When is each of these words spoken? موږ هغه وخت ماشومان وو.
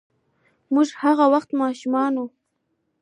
موږ 0.73 0.87
هغه 1.01 1.25
وخت 1.33 1.49
ماشومان 1.61 2.13
وو. 2.17 2.27